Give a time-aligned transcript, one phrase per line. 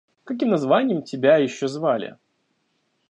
[0.23, 2.17] Каким названьем тебя еще звали?